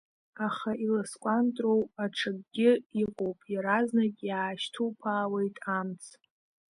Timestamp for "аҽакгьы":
2.03-2.71